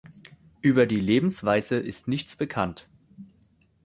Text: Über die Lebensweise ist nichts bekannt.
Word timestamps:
Über 0.61 0.87
die 0.87 0.99
Lebensweise 0.99 1.75
ist 1.75 2.07
nichts 2.07 2.35
bekannt. 2.35 2.89